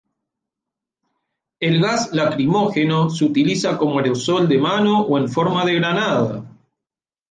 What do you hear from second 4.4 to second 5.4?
de mano o en